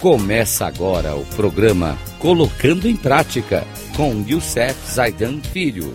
[0.00, 3.64] Começa agora o programa Colocando em Prática
[3.96, 5.94] com Youssef Zaidan Filho.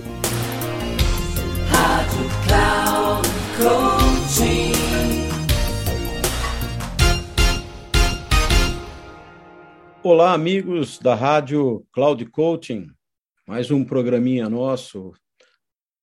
[1.70, 3.30] Rádio Cloud
[3.60, 4.72] Coaching.
[10.02, 12.88] Olá, amigos da Rádio Cloud Coaching.
[13.48, 15.14] Mais um programinha nosso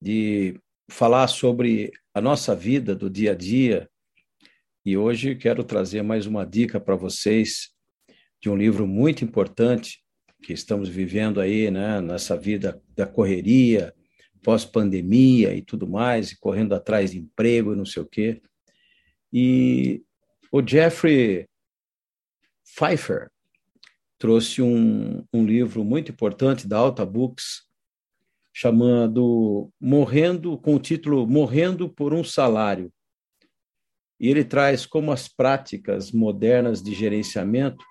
[0.01, 0.57] de
[0.89, 3.91] falar sobre a nossa vida do dia a dia.
[4.87, 7.77] E hoje quero trazer mais uma dica para vocês
[8.41, 10.03] de um livro muito importante
[10.43, 13.93] que estamos vivendo aí, né, nessa vida da correria,
[14.43, 18.41] pós-pandemia e tudo mais, e correndo atrás de emprego e não sei o quê.
[19.33, 20.03] E
[20.51, 21.47] o Jeffrey
[22.65, 23.31] Pfeiffer
[24.19, 27.67] trouxe um, um livro muito importante da Alta Books,
[28.53, 32.93] chamado Morrendo, com o título Morrendo por um Salário.
[34.19, 37.85] E ele traz como as práticas modernas de gerenciamento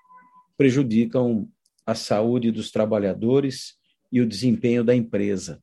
[0.58, 1.48] prejudicam
[1.86, 3.78] a saúde dos trabalhadores
[4.10, 5.62] e o desempenho da empresa.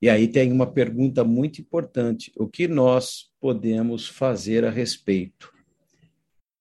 [0.00, 5.52] E aí tem uma pergunta muito importante: o que nós podemos fazer a respeito?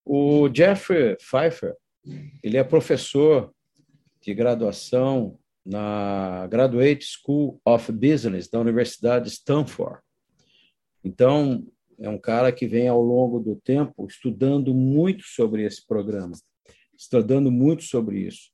[0.04, 1.76] O Jeffrey Pfeiffer,
[2.44, 3.54] ele é professor
[4.22, 10.00] de graduação na Graduate School of Business da Universidade de Stanford.
[11.04, 11.68] Então,
[12.00, 16.34] é um cara que vem ao longo do tempo estudando muito sobre esse programa
[16.98, 18.50] estudando muito sobre isso.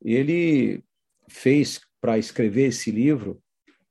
[0.00, 0.84] Ele
[1.28, 3.42] fez, para escrever esse livro,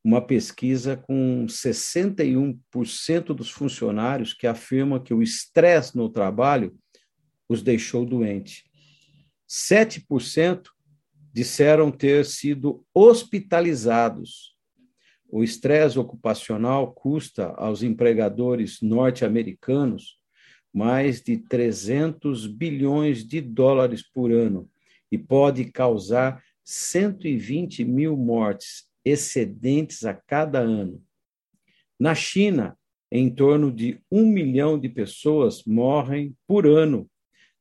[0.04, 6.76] uma pesquisa com 61% dos funcionários que afirmam que o estresse no trabalho
[7.48, 8.64] os deixou doente.
[9.50, 10.70] 7%
[11.34, 14.56] disseram ter sido hospitalizados.
[15.30, 20.21] O estresse ocupacional custa aos empregadores norte-americanos
[20.74, 24.70] mais de 300 bilhões de dólares por ano
[25.12, 31.04] e pode causar 120 mil mortes excedentes a cada ano.
[32.00, 32.78] Na China,
[33.12, 37.10] em torno de um milhão de pessoas morrem por ano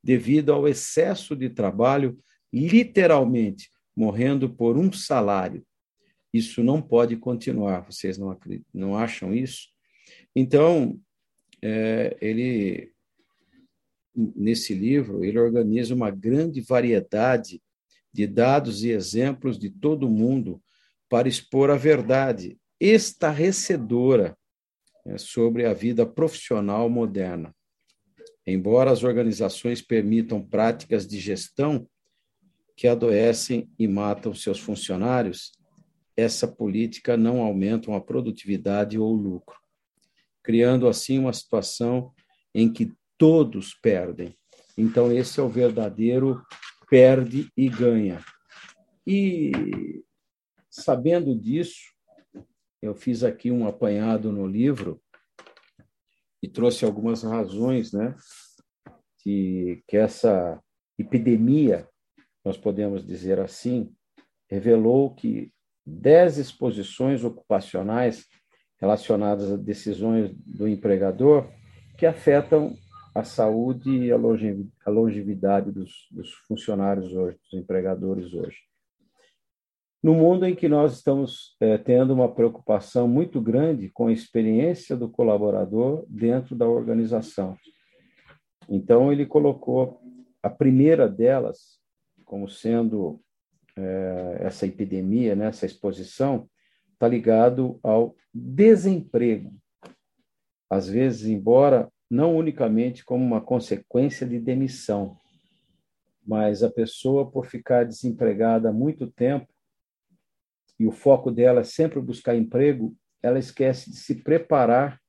[0.01, 2.17] devido ao excesso de trabalho,
[2.51, 5.63] literalmente morrendo por um salário.
[6.33, 8.37] Isso não pode continuar, vocês não,
[8.73, 9.67] não acham isso?
[10.33, 10.99] Então,
[11.61, 12.90] é, ele
[14.15, 17.61] nesse livro, ele organiza uma grande variedade
[18.13, 20.61] de dados e exemplos de todo o mundo
[21.09, 24.37] para expor a verdade estarrecedora
[25.05, 27.55] né, sobre a vida profissional moderna.
[28.45, 31.87] Embora as organizações permitam práticas de gestão
[32.75, 35.51] que adoecem e matam seus funcionários,
[36.17, 39.57] essa política não aumenta a produtividade ou o lucro,
[40.43, 42.11] criando assim uma situação
[42.53, 44.35] em que todos perdem.
[44.75, 46.43] Então, esse é o verdadeiro
[46.89, 48.19] perde e ganha.
[49.05, 50.03] E,
[50.71, 51.81] sabendo disso,
[52.81, 54.99] eu fiz aqui um apanhado no livro
[56.41, 58.15] e trouxe algumas razões, né,
[59.23, 60.59] de que essa
[60.97, 61.87] epidemia,
[62.43, 63.93] nós podemos dizer assim,
[64.49, 65.53] revelou que
[65.85, 68.25] dez exposições ocupacionais
[68.79, 71.47] relacionadas a decisões do empregador
[71.99, 72.75] que afetam
[73.13, 78.57] a saúde e a longevidade dos, dos funcionários hoje, dos empregadores hoje.
[80.01, 84.95] No mundo em que nós estamos é, tendo uma preocupação muito grande com a experiência
[84.95, 87.55] do colaborador dentro da organização.
[88.67, 90.01] Então, ele colocou
[90.41, 91.79] a primeira delas
[92.25, 93.21] como sendo
[93.75, 96.49] é, essa epidemia, né, essa exposição,
[96.93, 99.53] está ligado ao desemprego.
[100.69, 105.17] Às vezes, embora não unicamente como uma consequência de demissão,
[106.27, 109.47] mas a pessoa, por ficar desempregada há muito tempo,
[110.77, 114.99] e o foco dela é sempre buscar emprego, ela esquece de se preparar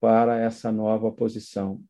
[0.00, 1.80] para essa nova posição.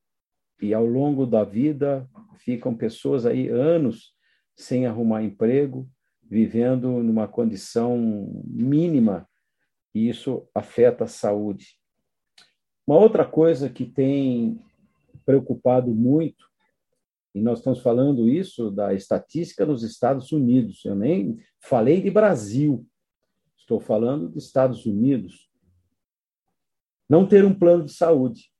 [0.61, 2.07] E ao longo da vida,
[2.37, 4.13] ficam pessoas aí anos
[4.55, 5.89] sem arrumar emprego,
[6.23, 7.97] vivendo numa condição
[8.45, 9.27] mínima,
[9.95, 11.82] e isso afeta a saúde.
[12.93, 14.61] Uma outra coisa que tem
[15.25, 16.45] preocupado muito,
[17.35, 22.87] e nós estamos falando isso da estatística nos Estados Unidos, eu nem falei de Brasil,
[23.57, 25.51] estou falando dos Estados Unidos.
[27.09, 28.53] Não ter um plano de saúde.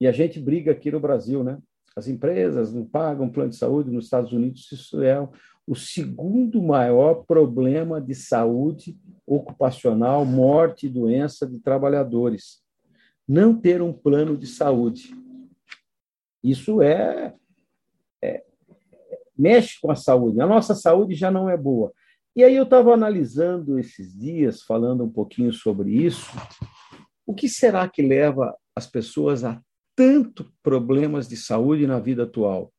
[0.00, 1.58] E a gente briga aqui no Brasil, né?
[1.96, 5.28] As empresas não pagam plano de saúde nos Estados Unidos, isso é
[5.66, 8.96] o segundo maior problema de saúde
[9.26, 12.64] ocupacional, morte e doença de trabalhadores
[13.28, 15.14] não ter um plano de saúde.
[16.42, 17.34] Isso é,
[18.22, 18.44] é,
[19.36, 20.40] mexe com a saúde.
[20.40, 21.92] A nossa saúde já não é boa.
[22.36, 26.30] E aí eu estava analisando esses dias, falando um pouquinho sobre isso.
[27.26, 29.60] O que será que leva as pessoas a
[29.96, 32.72] tanto problemas de saúde na vida atual?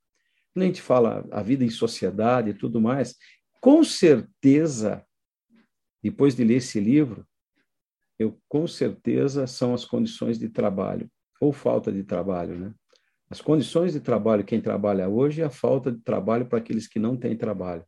[0.54, 3.16] Quando a gente fala a vida em sociedade e tudo mais,
[3.60, 5.04] com certeza,
[6.02, 7.28] depois de ler esse livro,
[8.19, 11.10] eu com certeza são as condições de trabalho
[11.40, 12.74] ou falta de trabalho, né?
[13.30, 16.98] As condições de trabalho, quem trabalha hoje, e a falta de trabalho para aqueles que
[16.98, 17.86] não têm trabalho.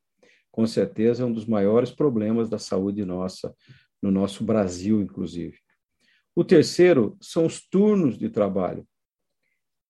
[0.51, 3.55] Com certeza é um dos maiores problemas da saúde nossa,
[4.01, 5.57] no nosso Brasil, inclusive.
[6.35, 8.85] O terceiro são os turnos de trabalho.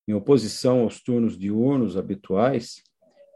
[0.07, 2.83] Em oposição aos turnos diurnos habituais,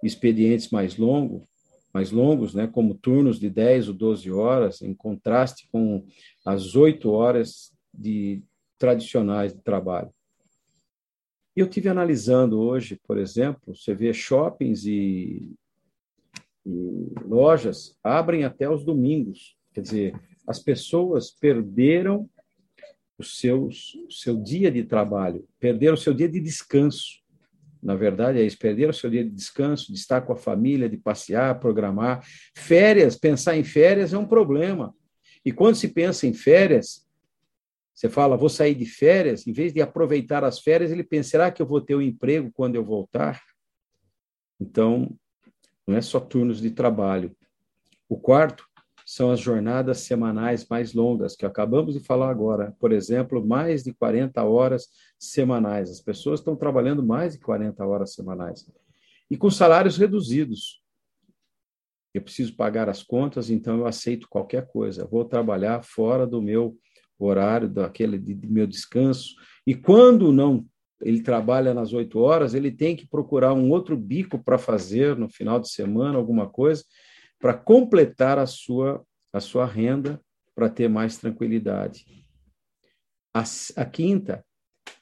[0.03, 1.43] expedientes mais longos,
[1.93, 6.05] mais longos, né, como turnos de 10 ou 12 horas, em contraste com
[6.43, 8.41] as 8 horas de
[8.79, 10.11] tradicionais de trabalho.
[11.55, 15.53] Eu tive analisando hoje, por exemplo, você vê shoppings e,
[16.65, 19.55] e lojas abrem até os domingos.
[19.71, 22.27] Quer dizer, as pessoas perderam
[23.19, 27.22] o seu, o seu dia de trabalho, perderam o seu dia de descanso.
[27.83, 30.87] Na verdade, é isso, perderam o seu dia de descanso, de estar com a família,
[30.87, 32.25] de passear, programar.
[32.55, 34.95] Férias, pensar em férias é um problema.
[35.43, 37.05] E quando se pensa em férias,
[37.93, 41.51] você fala, vou sair de férias, em vez de aproveitar as férias, ele pensa, será
[41.51, 43.41] que eu vou ter um emprego quando eu voltar?
[44.59, 45.13] Então,
[45.85, 47.35] não é só turnos de trabalho.
[48.07, 48.65] O quarto
[49.13, 52.75] são as jornadas semanais mais longas, que acabamos de falar agora.
[52.79, 54.87] Por exemplo, mais de 40 horas
[55.19, 55.91] semanais.
[55.91, 58.67] As pessoas estão trabalhando mais de 40 horas semanais.
[59.29, 60.81] E com salários reduzidos.
[62.11, 65.05] Eu preciso pagar as contas, então eu aceito qualquer coisa.
[65.05, 66.75] Vou trabalhar fora do meu
[67.19, 69.35] horário daquele de, de meu descanso.
[69.65, 70.65] E quando não
[70.99, 75.29] ele trabalha nas oito horas, ele tem que procurar um outro bico para fazer no
[75.29, 76.83] final de semana, alguma coisa,
[77.43, 80.17] para completar a sua, a sua renda,
[80.55, 82.05] para ter mais tranquilidade.
[83.35, 83.43] A,
[83.75, 84.45] a quinta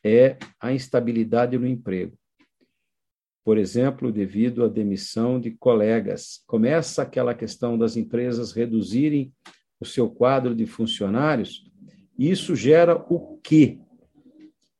[0.03, 2.17] é a instabilidade no emprego.
[3.45, 6.41] Por exemplo, devido à demissão de colegas.
[6.47, 9.31] Começa aquela questão das empresas reduzirem
[9.79, 11.69] o seu quadro de funcionários
[12.17, 13.79] isso gera o quê?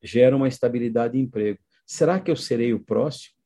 [0.02, 1.60] Gera uma estabilidade de emprego.
[1.86, 3.36] Será que eu serei o próximo?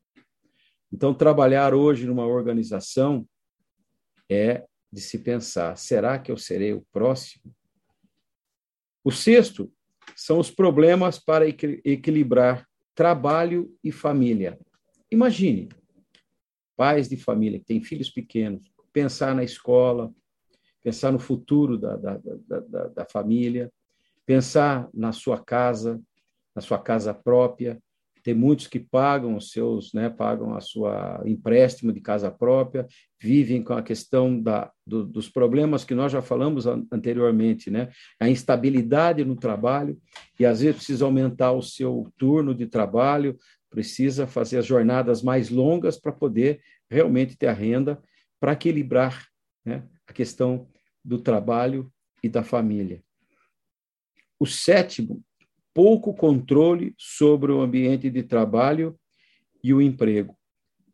[0.91, 3.27] Então, trabalhar hoje numa organização
[4.29, 7.43] é de se pensar: será que eu serei o próximo?
[9.03, 9.71] O sexto
[10.15, 14.59] são os problemas para equilibrar trabalho e família.
[15.11, 15.69] Imagine,
[16.75, 20.13] pais de família que têm filhos pequenos, pensar na escola,
[20.83, 23.71] pensar no futuro da, da, da, da família,
[24.25, 26.01] pensar na sua casa,
[26.55, 27.81] na sua casa própria.
[28.27, 32.85] Tem muitos que pagam os seus, né, pagam a sua empréstimo de casa própria,
[33.17, 37.89] vivem com a questão da, do, dos problemas que nós já falamos anteriormente, né?
[38.19, 39.97] A instabilidade no trabalho
[40.37, 43.37] e às vezes precisa aumentar o seu turno de trabalho,
[43.69, 46.59] precisa fazer as jornadas mais longas para poder
[46.91, 47.97] realmente ter a renda
[48.41, 49.25] para equilibrar
[49.63, 50.67] né, a questão
[51.01, 51.89] do trabalho
[52.21, 53.01] e da família.
[54.37, 55.23] O sétimo,
[55.77, 58.99] pouco controle sobre o ambiente de trabalho
[59.63, 60.35] e o emprego,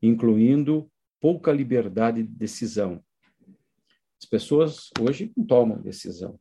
[0.01, 3.01] incluindo pouca liberdade de decisão.
[4.21, 6.37] As pessoas hoje não tomam decisão.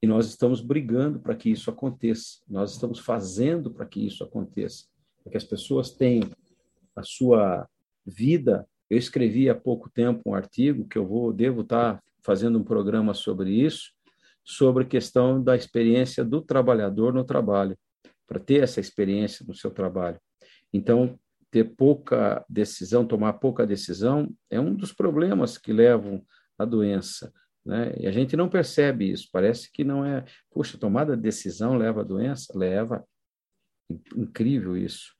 [0.00, 2.40] E nós estamos brigando para que isso aconteça.
[2.48, 4.84] Nós estamos fazendo para que isso aconteça.
[5.24, 6.30] Para que as pessoas tenham
[6.94, 7.68] a sua
[8.06, 8.64] vida.
[8.88, 13.12] Eu escrevi há pouco tempo um artigo que eu vou devo estar fazendo um programa
[13.12, 13.92] sobre isso,
[14.46, 17.76] sobre a questão da experiência do trabalhador no trabalho,
[18.28, 20.20] para ter essa experiência no seu trabalho.
[20.72, 21.18] Então,
[21.50, 26.24] ter pouca decisão, tomar pouca decisão, é um dos problemas que levam
[26.56, 27.32] à doença.
[27.64, 27.92] Né?
[27.98, 30.24] E a gente não percebe isso, parece que não é.
[30.50, 32.56] Puxa, tomada de decisão leva à doença?
[32.56, 33.04] Leva.
[34.16, 35.12] Incrível isso.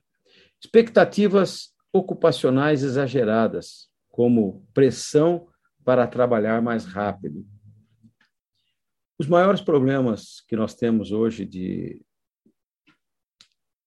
[0.63, 5.47] Expectativas ocupacionais exageradas, como pressão
[5.83, 7.45] para trabalhar mais rápido,
[9.19, 12.01] os maiores problemas que nós temos hoje de,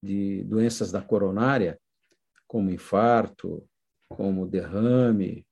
[0.03, 1.81] de doenças da coronária,
[2.49, 3.65] como infarto,
[4.09, 5.47] como derrame,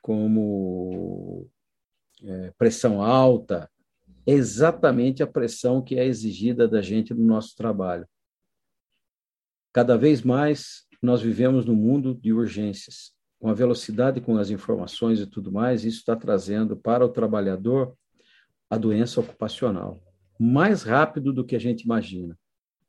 [0.00, 1.48] como
[2.24, 3.70] é, pressão alta,
[4.26, 8.08] é exatamente a pressão que é exigida da gente no nosso trabalho.
[9.72, 13.12] Cada vez mais nós vivemos num mundo de urgências.
[13.40, 17.96] Com a velocidade com as informações e tudo mais, isso está trazendo para o trabalhador
[18.72, 20.02] a doença ocupacional,
[20.40, 22.38] mais rápido do que a gente imagina.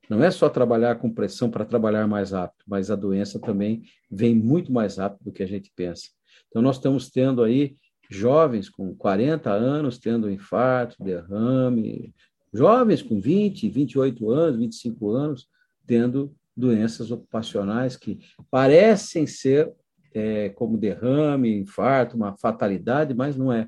[0.09, 4.33] Não é só trabalhar com pressão para trabalhar mais rápido, mas a doença também vem
[4.33, 6.07] muito mais rápido do que a gente pensa.
[6.47, 7.75] Então, nós estamos tendo aí
[8.09, 12.15] jovens com 40 anos tendo infarto, derrame,
[12.53, 15.49] jovens com 20, 28 anos, 25 anos
[15.85, 19.69] tendo doenças ocupacionais que parecem ser
[20.13, 23.67] é, como derrame, infarto, uma fatalidade, mas não é.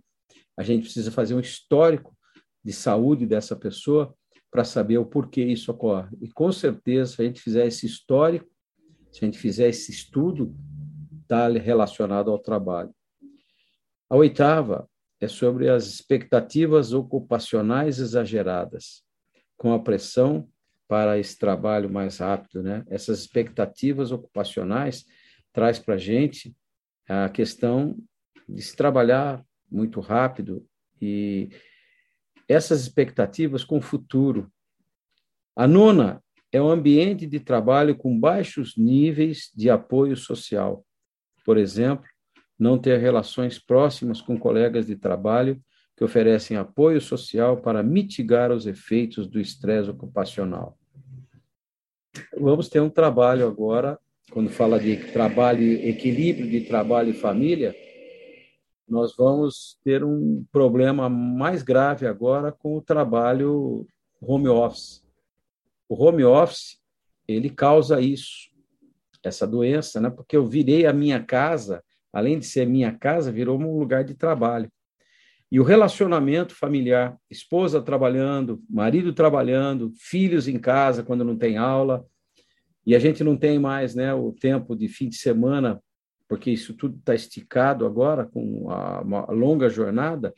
[0.58, 2.16] A gente precisa fazer um histórico
[2.64, 4.16] de saúde dessa pessoa
[4.50, 6.16] para saber o porquê isso ocorre.
[6.22, 8.50] E com certeza, se a gente fizer esse histórico,
[9.12, 10.56] se a gente fizer esse estudo,
[11.22, 12.94] está relacionado ao trabalho.
[14.10, 19.04] A oitava é sobre as expectativas ocupacionais exageradas,
[19.58, 20.48] com a pressão
[20.88, 22.84] para esse trabalho mais rápido, né?
[22.88, 25.06] Essas expectativas ocupacionais
[25.52, 26.56] traz para a gente
[27.08, 27.98] a questão
[28.48, 29.44] de se trabalhar
[29.76, 30.66] muito rápido
[31.02, 31.50] e
[32.48, 34.52] essas expectativas com o futuro.
[35.56, 40.86] A nona é um ambiente de trabalho com baixos níveis de apoio social.
[41.44, 42.06] Por exemplo,
[42.58, 45.62] não ter relações próximas com colegas de trabalho
[45.98, 50.78] que oferecem apoio social para mitigar os efeitos do estresse ocupacional.
[52.38, 54.00] Vamos ter um trabalho agora,
[54.32, 57.76] quando fala de trabalho, equilíbrio de trabalho e família,
[58.88, 63.88] nós vamos ter um problema mais grave agora com o trabalho
[64.22, 65.04] home office.
[65.90, 66.80] O home office,
[67.28, 68.52] ele causa isso,
[69.24, 70.10] essa doença, né?
[70.10, 74.14] Porque eu virei a minha casa, além de ser minha casa, virou um lugar de
[74.14, 74.72] trabalho.
[75.52, 82.06] E o relacionamento familiar, esposa trabalhando, marido trabalhando, filhos em casa quando não tem aula,
[82.86, 85.82] e a gente não tem mais né, o tempo de fim de semana,
[86.28, 90.34] porque isso tudo está esticado agora, com a, uma longa jornada,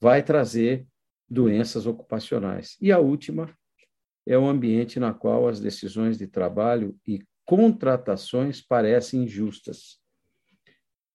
[0.00, 0.86] vai trazer
[1.28, 2.76] doenças ocupacionais.
[2.80, 3.50] E a última
[4.26, 10.00] é um ambiente na qual as decisões de trabalho e contratações parecem injustas.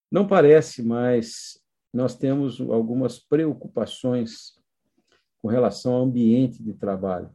[0.09, 1.59] Não parece, mas
[1.93, 4.53] nós temos algumas preocupações
[5.41, 7.29] com relação ao ambiente de trabalho.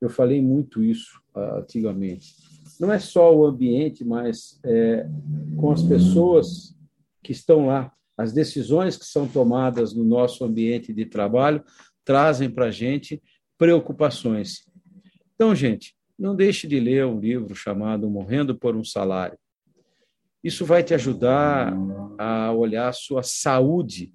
[0.00, 2.34] Eu falei muito isso uh, antigamente.
[2.80, 5.06] Não é só o ambiente, mas é,
[5.58, 6.74] com as pessoas
[7.22, 7.92] que estão lá.
[8.16, 11.62] As decisões que são tomadas no nosso ambiente de trabalho
[12.06, 13.22] trazem para a gente
[13.58, 14.64] preocupações.
[15.34, 19.38] Então, gente, não deixe de ler um livro chamado Morrendo por um Salário.
[20.42, 21.74] Isso vai te ajudar
[22.18, 24.14] a olhar a sua saúde,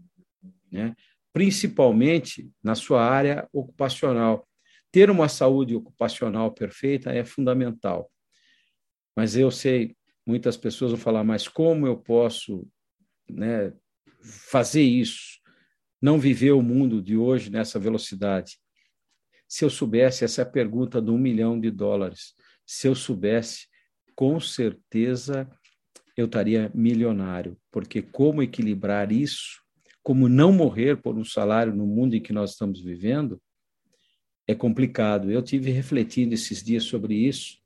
[0.71, 0.95] né?
[1.31, 4.47] principalmente na sua área ocupacional.
[4.91, 8.09] Ter uma saúde ocupacional perfeita é fundamental.
[9.15, 9.95] Mas eu sei,
[10.25, 12.67] muitas pessoas vão falar, mas como eu posso
[13.29, 13.71] né,
[14.21, 15.39] fazer isso?
[16.01, 18.59] Não viver o mundo de hoje nessa velocidade?
[19.47, 22.33] Se eu soubesse, essa é a pergunta de um milhão de dólares.
[22.65, 23.67] Se eu soubesse,
[24.15, 25.49] com certeza
[26.17, 29.61] eu estaria milionário, porque como equilibrar isso,
[30.01, 33.41] como não morrer por um salário no mundo em que nós estamos vivendo,
[34.47, 35.31] é complicado.
[35.31, 37.64] Eu tive refletindo esses dias sobre isso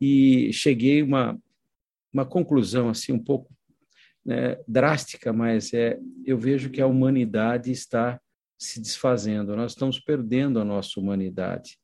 [0.00, 1.38] e cheguei a uma,
[2.12, 3.52] uma conclusão assim um pouco
[4.24, 8.20] né, drástica, mas é eu vejo que a humanidade está
[8.58, 9.56] se desfazendo.
[9.56, 11.78] Nós estamos perdendo a nossa humanidade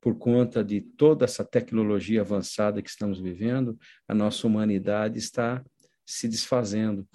[0.00, 5.64] por conta de toda essa tecnologia avançada que estamos vivendo, a nossa humanidade está
[6.04, 7.08] se desfazendo,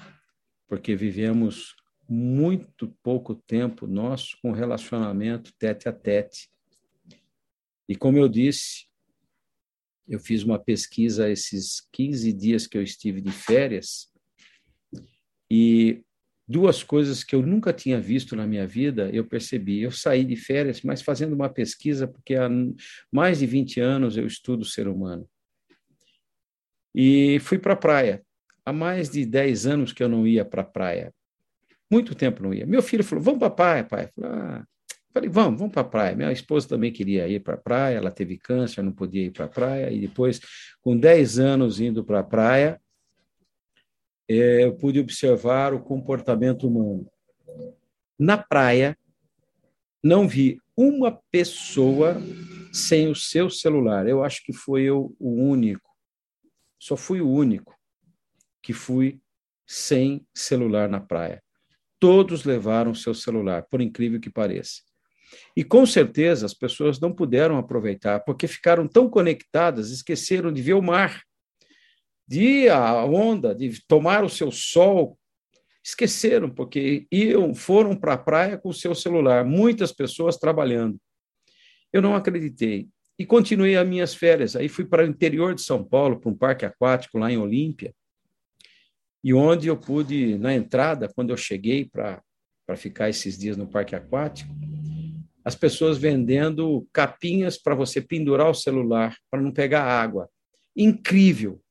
[0.70, 1.76] porque vivemos
[2.08, 6.50] muito pouco tempo nosso com relacionamento tete a tete.
[7.90, 8.87] E como eu disse,
[10.08, 14.10] eu fiz uma pesquisa esses 15 dias que eu estive de férias
[15.52, 16.02] e
[16.48, 19.82] duas coisas que eu nunca tinha visto na minha vida, eu percebi.
[19.82, 22.50] Eu saí de férias, mas fazendo uma pesquisa, porque há
[23.12, 25.28] mais de 20 anos eu estudo o ser humano.
[26.96, 28.24] E fui para a praia.
[28.66, 31.14] Há mais de 10 anos que eu não ia para a praia.
[31.92, 32.66] Muito tempo não ia.
[32.66, 34.06] Meu filho falou: Vamos para a praia, pai.
[34.06, 34.66] Eu falei, ah.
[35.18, 36.16] Falei: Vamos, vamos para a praia.
[36.16, 39.46] Minha esposa também queria ir para a praia, ela teve câncer, não podia ir para
[39.46, 39.92] a praia.
[39.92, 40.40] E depois,
[40.82, 42.82] com 10 anos indo para a praia,
[44.30, 47.10] é, eu pude observar o comportamento humano.
[48.20, 48.98] Na praia,
[50.04, 52.18] não vi uma pessoa
[52.72, 54.08] sem o seu celular.
[54.08, 55.90] Eu acho que fui eu o único.
[56.80, 57.76] Só fui o único
[58.62, 59.20] que fui
[59.66, 61.44] sem celular na praia.
[62.00, 64.87] Todos levaram seu celular, por incrível que pareça.
[65.56, 70.74] E com certeza as pessoas não puderam aproveitar, porque ficaram tão conectadas, esqueceram de ver
[70.74, 71.22] o mar
[72.28, 75.18] de a onda, de tomar o seu sol,
[75.84, 81.00] esqueceram, porque iam, foram para a praia com o seu celular, muitas pessoas trabalhando.
[81.94, 82.90] Eu não acreditei.
[83.18, 84.56] E continuei as minhas férias.
[84.56, 87.96] Aí fui para o interior de São Paulo, para um parque aquático lá em Olímpia,
[89.24, 92.22] e onde eu pude, na entrada, quando eu cheguei para
[92.76, 94.54] ficar esses dias no parque aquático,
[95.48, 100.30] as pessoas vendendo capinhas para você pendurar o celular, para não pegar água.
[100.76, 101.62] Incrível!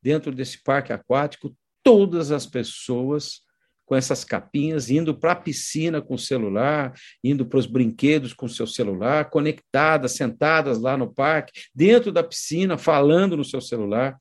[0.00, 3.40] Dentro desse parque aquático, todas as pessoas
[3.84, 6.94] com essas capinhas, indo para a piscina com o celular,
[7.24, 12.22] indo para os brinquedos com o seu celular, conectadas, sentadas lá no parque, dentro da
[12.22, 14.16] piscina, falando no seu celular.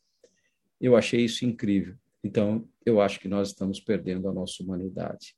[0.81, 1.95] Eu achei isso incrível.
[2.23, 5.36] Então, eu acho que nós estamos perdendo a nossa humanidade.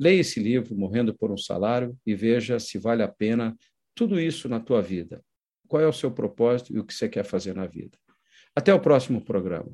[0.00, 3.54] Leia esse livro, Morrendo por um Salário, e veja se vale a pena
[3.94, 5.22] tudo isso na tua vida.
[5.68, 7.98] Qual é o seu propósito e o que você quer fazer na vida.
[8.56, 9.70] Até o próximo programa.